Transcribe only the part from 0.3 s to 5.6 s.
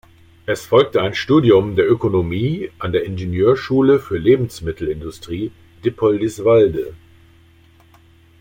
Es folgte ein Studium der Ökonomie an der Ingenieurschule für Lebensmittelindustrie